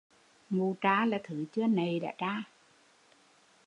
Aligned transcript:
Mụ 0.49 0.73
tra 0.81 1.05
là 1.05 1.19
thứ 1.23 1.45
chưa 1.51 1.67
nậy 1.67 1.99
đã 1.99 2.13
tra 2.17 2.43